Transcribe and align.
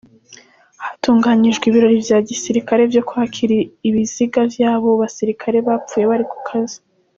Hatunganijwe 0.83 1.63
ibirori 1.67 1.97
vya 2.05 2.19
gisirikare 2.27 2.81
vyo 2.91 3.01
kwakira 3.07 3.55
ibiziga 3.87 4.39
vy'abo 4.53 4.89
basirikare 5.01 5.57
bapfuye 5.67 6.05
bari 6.11 6.25
ku 6.31 6.37
kazi. 6.47 6.77